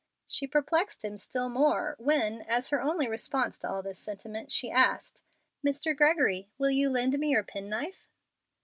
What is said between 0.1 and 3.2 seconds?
She perplexed him still more when, as her only